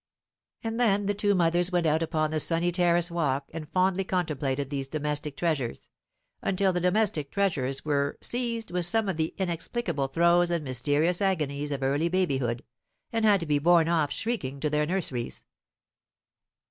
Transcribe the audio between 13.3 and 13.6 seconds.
to be